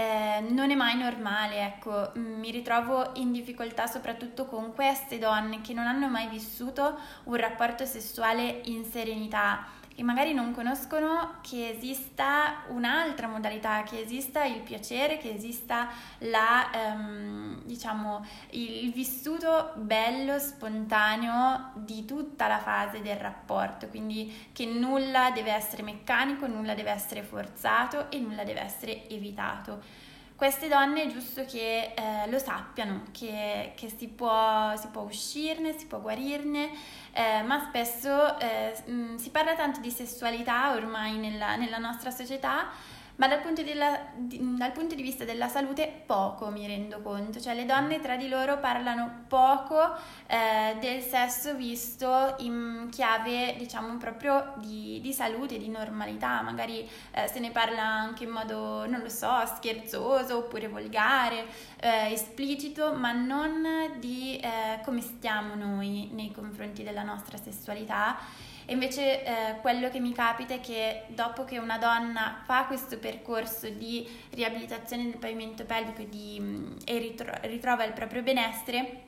[0.00, 5.74] eh, non è mai normale, ecco, mi ritrovo in difficoltà soprattutto con queste donne che
[5.74, 12.64] non hanno mai vissuto un rapporto sessuale in serenità e magari non conoscono che esista
[12.68, 21.72] un'altra modalità, che esista il piacere, che esista la, ehm, diciamo, il vissuto bello, spontaneo
[21.74, 27.22] di tutta la fase del rapporto, quindi che nulla deve essere meccanico, nulla deve essere
[27.22, 29.99] forzato e nulla deve essere evitato
[30.40, 35.78] queste donne è giusto che eh, lo sappiano, che, che si, può, si, può, uscirne,
[35.78, 36.70] si può guarirne,
[37.12, 42.70] eh, ma spesso eh, mh, si parla tanto di sessualità ormai nella, nella nostra società
[43.20, 47.38] ma dal punto, della, di, dal punto, di, vista della salute poco mi rendo conto,
[47.38, 49.94] cioè le donne tra di loro parlano poco
[50.26, 57.28] eh, del sesso visto in chiave diciamo proprio di, di salute, di normalità, magari eh,
[57.28, 61.44] se ne parla anche in modo, non lo so, scherzoso oppure volgare,
[61.78, 68.16] eh, esplicito, ma non di eh, come stiamo noi nei confronti della nostra sessualità
[68.70, 72.98] e invece eh, quello che mi capita è che dopo che una donna fa questo
[72.98, 79.02] percorso di riabilitazione del pavimento pelvico e, di, mm, e ritro- ritrova il proprio benessere,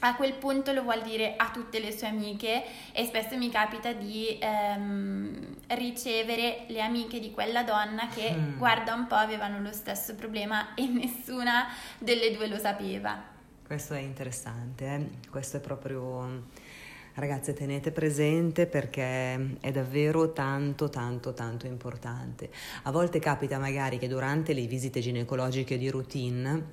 [0.00, 3.92] a quel punto lo vuol dire a tutte le sue amiche e spesso mi capita
[3.92, 8.56] di ehm, ricevere le amiche di quella donna che mm.
[8.56, 11.66] guarda un po' avevano lo stesso problema e nessuna
[11.98, 13.20] delle due lo sapeva.
[13.66, 15.28] Questo è interessante, eh?
[15.28, 16.44] questo è proprio
[17.18, 22.48] Ragazze, tenete presente perché è davvero tanto, tanto, tanto importante.
[22.84, 26.64] A volte capita magari che durante le visite ginecologiche di routine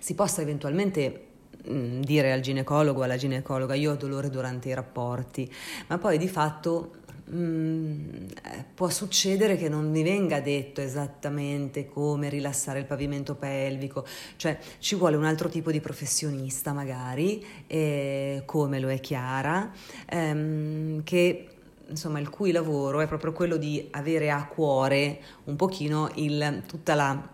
[0.00, 1.26] si possa eventualmente
[1.70, 5.48] mm, dire al ginecologo o alla ginecologa io ho dolore durante i rapporti,
[5.86, 6.97] ma poi di fatto
[7.30, 14.06] Mm, eh, può succedere che non mi venga detto esattamente come rilassare il pavimento pelvico,
[14.36, 19.70] cioè ci vuole un altro tipo di professionista magari, eh, come lo è Chiara,
[20.08, 21.48] ehm, che
[21.88, 26.94] insomma il cui lavoro è proprio quello di avere a cuore un pochino il, tutta
[26.94, 27.30] la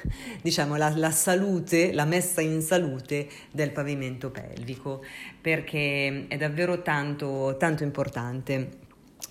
[0.40, 5.02] diciamo la, la, salute, la messa in salute del pavimento pelvico,
[5.40, 8.79] perché è davvero tanto, tanto importante.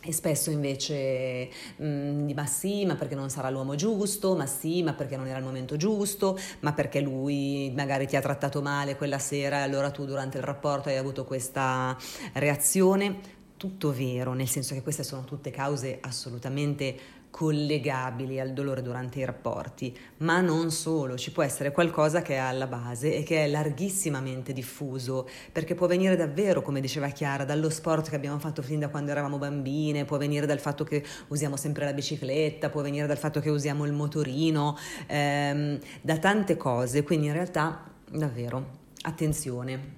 [0.01, 4.81] E spesso invece mh, mm, ma sì, ma perché non sarà l'uomo giusto, ma sì,
[4.81, 8.95] ma perché non era il momento giusto, ma perché lui magari ti ha trattato male
[8.95, 11.97] quella sera e allora tu durante il rapporto hai avuto questa
[12.33, 13.37] reazione.
[13.57, 19.25] Tutto vero, nel senso che queste sono tutte cause assolutamente collegabili al dolore durante i
[19.25, 23.47] rapporti, ma non solo, ci può essere qualcosa che è alla base e che è
[23.47, 28.79] larghissimamente diffuso, perché può venire davvero, come diceva Chiara, dallo sport che abbiamo fatto fin
[28.79, 33.07] da quando eravamo bambine, può venire dal fatto che usiamo sempre la bicicletta, può venire
[33.07, 34.77] dal fatto che usiamo il motorino,
[35.07, 39.97] ehm, da tante cose, quindi in realtà davvero attenzione.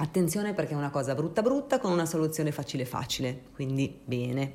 [0.00, 4.52] Attenzione perché è una cosa brutta brutta con una soluzione facile facile, quindi bene.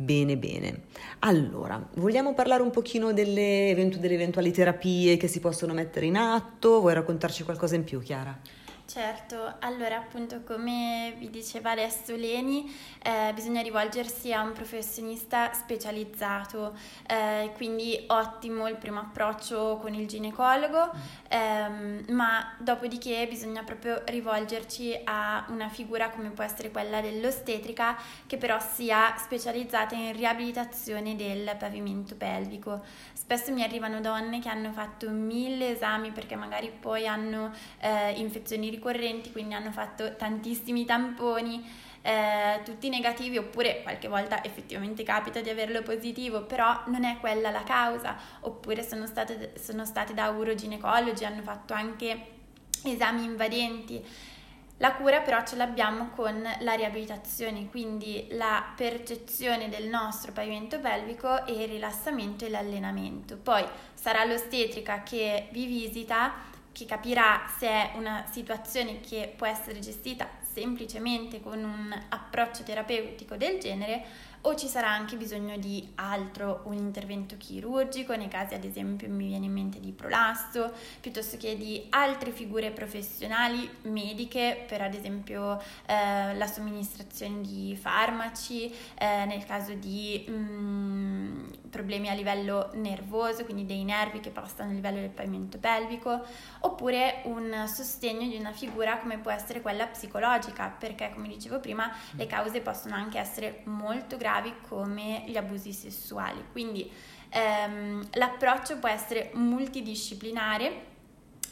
[0.00, 0.82] Bene, bene.
[1.20, 6.78] Allora, vogliamo parlare un pochino delle, delle eventuali terapie che si possono mettere in atto?
[6.78, 8.38] Vuoi raccontarci qualcosa in più, Chiara?
[8.90, 16.74] Certo, allora appunto come vi diceva adesso Leni, eh, bisogna rivolgersi a un professionista specializzato,
[17.06, 20.90] eh, quindi ottimo il primo approccio con il ginecologo,
[21.28, 27.94] ehm, ma dopodiché bisogna proprio rivolgerci a una figura come può essere quella dell'ostetrica
[28.26, 32.82] che però sia specializzata in riabilitazione del pavimento pelvico.
[33.28, 38.70] Spesso mi arrivano donne che hanno fatto mille esami perché magari poi hanno eh, infezioni
[38.70, 41.62] ricorrenti, quindi hanno fatto tantissimi tamponi.
[42.00, 47.50] Eh, tutti negativi oppure qualche volta effettivamente capita di averlo positivo, però non è quella
[47.50, 52.28] la causa, oppure sono state, sono state da uroginecologi, hanno fatto anche
[52.82, 54.02] esami invadenti.
[54.80, 61.44] La cura però ce l'abbiamo con la riabilitazione, quindi la percezione del nostro pavimento pelvico
[61.46, 63.36] e il rilassamento e l'allenamento.
[63.36, 63.64] Poi
[63.94, 66.32] sarà l'ostetrica che vi visita
[66.70, 73.36] che capirà se è una situazione che può essere gestita semplicemente con un approccio terapeutico
[73.36, 74.04] del genere
[74.42, 79.26] o ci sarà anche bisogno di altro, un intervento chirurgico, nei casi ad esempio mi
[79.26, 85.60] viene in mente di prolasso, piuttosto che di altre figure professionali mediche per ad esempio
[85.86, 93.44] eh, la somministrazione di farmaci, eh, nel caso di mh, mm, problemi a livello nervoso,
[93.44, 96.22] quindi dei nervi che passano a livello del pavimento pelvico,
[96.60, 101.90] oppure un sostegno di una figura come può essere quella psicologica, perché come dicevo prima
[102.12, 106.44] le cause possono anche essere molto gravi come gli abusi sessuali.
[106.52, 106.90] Quindi
[107.30, 110.96] ehm, l'approccio può essere multidisciplinare.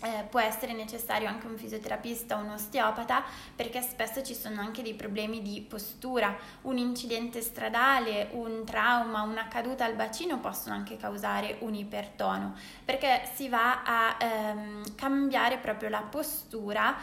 [0.03, 3.25] Eh, può essere necessario anche un fisioterapista o un osteopata
[3.55, 9.49] perché spesso ci sono anche dei problemi di postura, un incidente stradale, un trauma, una
[9.49, 15.89] caduta al bacino possono anche causare un ipertono perché si va a ehm, cambiare proprio
[15.89, 16.95] la postura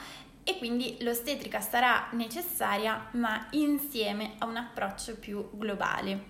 [0.44, 6.26] e quindi l'ostetrica sarà necessaria ma insieme a un approccio più globale.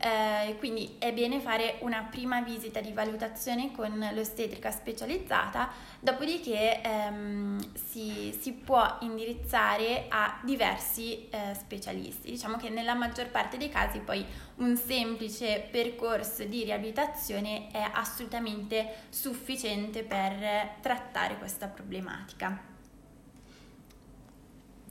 [0.00, 7.58] Eh, quindi è bene fare una prima visita di valutazione con l'ostetrica specializzata, dopodiché ehm,
[7.74, 12.30] si, si, può indirizzare a diversi eh, specialisti.
[12.30, 14.24] Diciamo che nella maggior parte dei casi poi
[14.56, 22.67] un semplice percorso di riabilitazione è assolutamente sufficiente per trattare questa problematica.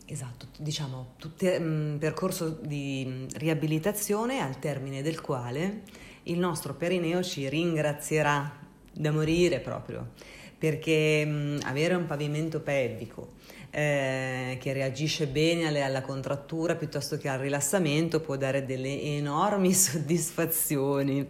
[0.10, 5.82] Esatto, diciamo, un mm, percorso di mm, riabilitazione al termine del quale
[6.24, 8.58] il nostro perineo ci ringrazierà
[8.94, 10.12] da morire proprio,
[10.58, 13.34] perché mh, mm, avere un pavimento pelvico
[13.70, 19.74] eh, che reagisce bene alle, alla contrattura piuttosto che al rilassamento può dare delle enormi
[19.76, 21.26] soddisfazioni,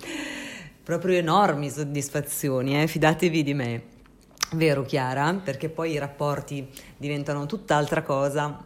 [0.83, 2.85] proprio enormi soddisfazioni, eh?
[2.85, 3.95] fidatevi di me.
[4.51, 5.33] Vero Chiara?
[5.33, 8.63] Perché poi i rapporti diventano tutt'altra cosa.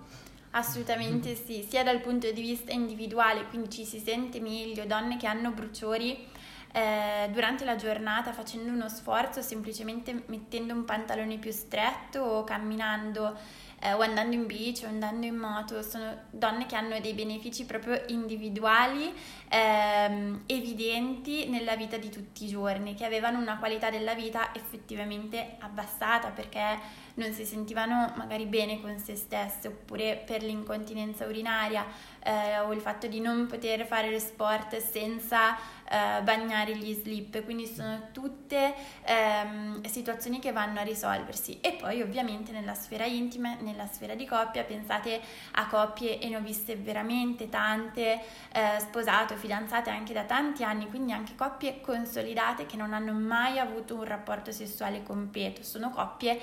[0.52, 5.26] Assolutamente sì, sia dal punto di vista individuale, quindi ci si sente meglio, donne che
[5.26, 6.28] hanno bruciori
[6.72, 13.38] eh, durante la giornata facendo uno sforzo, semplicemente mettendo un pantalone più stretto o camminando
[13.84, 17.66] eh, o andando in bici o andando in moto, sono donne che hanno dei benefici
[17.66, 19.12] proprio individuali,
[19.50, 25.56] ehm, evidenti nella vita di tutti i giorni, che avevano una qualità della vita effettivamente
[25.60, 31.86] abbassata perché non si sentivano magari bene con se stesse oppure per l'incontinenza urinaria
[32.24, 35.58] eh, o il fatto di non poter fare lo sport senza
[35.92, 38.74] eh, bagnare gli slip, quindi sono tutte
[39.04, 41.60] ehm, situazioni che vanno a risolversi.
[41.60, 45.20] E poi ovviamente nella sfera intima, nella sfera di coppia, pensate
[45.52, 48.22] a coppie e ne ho viste veramente tante
[48.54, 53.60] eh, sposate fidanzate anche da tanti anni, quindi anche coppie consolidate che non hanno mai
[53.60, 56.40] avuto un rapporto sessuale completo, sono coppie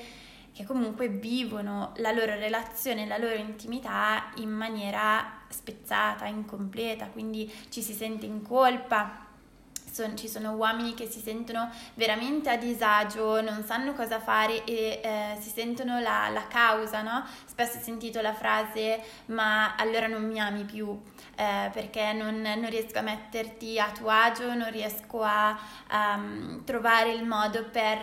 [0.53, 7.81] che comunque vivono la loro relazione, la loro intimità in maniera spezzata, incompleta, quindi ci
[7.81, 9.28] si sente in colpa
[9.99, 15.01] son, ci sono uomini che si sentono veramente a disagio, non sanno cosa fare e
[15.03, 17.25] eh, si sentono la, la, causa, no?
[17.45, 20.97] Spesso ho sentito la frase ma allora non mi ami più
[21.37, 25.59] eh, perché non, non, riesco a metterti a tuo agio, non riesco a
[25.91, 27.99] um, trovare il modo per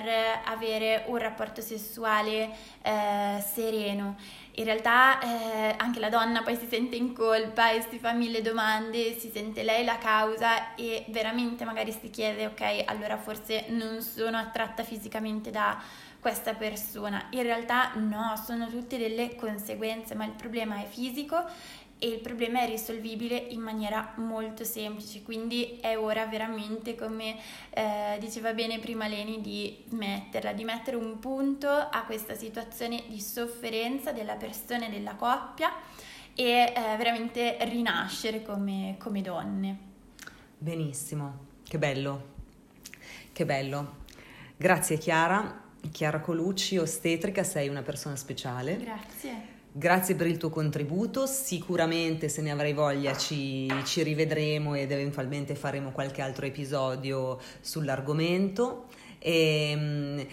[0.46, 2.50] avere un rapporto sessuale
[2.82, 4.18] eh, sereno
[4.56, 8.42] in realtà eh, anche la donna poi si sente in colpa e si fa mille
[8.42, 14.02] domande, si sente lei la causa e veramente magari si chiede ok, allora forse non
[14.02, 15.82] sono attratta fisicamente da
[16.20, 17.28] questa persona.
[17.32, 21.44] In realtà no, sono tutte delle conseguenze, ma il problema è fisico
[21.98, 27.38] e il problema è risolvibile in maniera molto semplice, quindi è ora veramente, come
[27.70, 33.22] eh, diceva bene prima Leni, di metterla, di mettere un punto a questa situazione di
[33.22, 35.72] sofferenza della persona e della coppia
[36.36, 39.78] e eh, veramente rinascere come, come donne.
[40.58, 42.34] Benissimo, che bello,
[43.32, 44.04] che bello.
[44.58, 48.78] Grazie Chiara, Chiara Colucci, ostetrica, sei una persona speciale.
[48.78, 49.55] Grazie.
[49.78, 55.54] Grazie per il tuo contributo, sicuramente se ne avrai voglia ci, ci, rivedremo ed eventualmente
[55.54, 58.86] faremo qualche altro episodio sull'argomento.
[59.20, 60.28] E, ehm,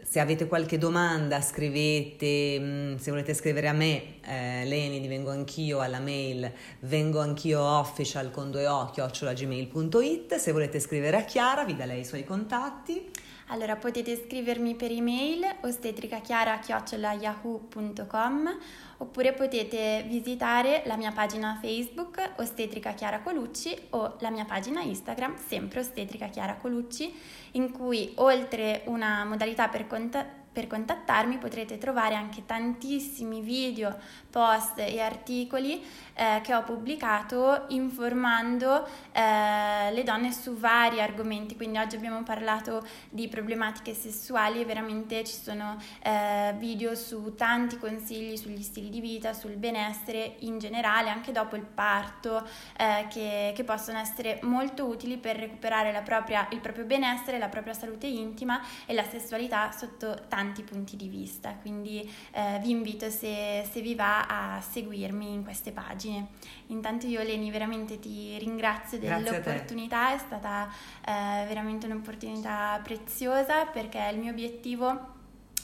[0.00, 5.80] se avete qualche domanda scrivete, mm, se volete scrivere a me, eh, Leni, divengo anch'io
[5.80, 11.74] alla mail vengo anch'io official con due o chiocciolagmail.it, se volete scrivere a Chiara vi
[11.74, 13.10] da lei i suoi contatti.
[13.48, 18.58] Allora potete scrivermi per email ostetricachiara.yahoo.com
[18.98, 25.36] oppure potete visitare la mia pagina Facebook Ostetrica Chiara Colucci o la mia pagina Instagram
[25.46, 27.14] sempre Ostetrica Chiara Colucci
[27.52, 33.98] in cui oltre una modalità per contattare per contattarmi potrete trovare anche tantissimi video,
[34.30, 35.84] post e articoli
[36.14, 41.56] eh, che ho pubblicato informando eh, le donne su vari argomenti.
[41.56, 47.76] Quindi oggi abbiamo parlato di problematiche sessuali e veramente ci sono eh, video su tanti
[47.78, 52.46] consigli sugli stili di vita, sul benessere in generale, anche dopo il parto,
[52.76, 57.74] eh, che, che, possono essere molto utili per recuperare propria, il proprio benessere, la propria
[57.74, 63.08] salute intima e la sessualità sotto tanti tanti punti di vista, quindi eh, vi invito
[63.10, 66.28] se, se, vi va a seguirmi in queste pagine.
[66.68, 70.68] Intanto io Leni veramente ti ringrazio dell'opportunità, è stata
[71.06, 75.13] eh, veramente un'opportunità preziosa perché il mio obiettivo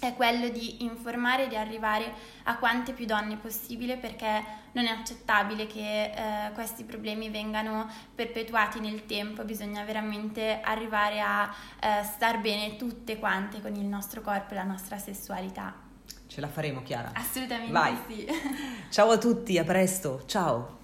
[0.00, 2.12] è quello di informare e di arrivare
[2.44, 8.80] a quante più donne possibile perché non è accettabile che eh, questi problemi vengano perpetuati
[8.80, 14.52] nel tempo, bisogna veramente arrivare a eh, star bene tutte quante con il nostro corpo
[14.52, 15.88] e la nostra sessualità.
[16.26, 17.10] Ce la faremo Chiara?
[17.12, 17.96] Assolutamente Vai.
[18.06, 18.26] sì.
[18.88, 20.79] Ciao a tutti, a presto, ciao!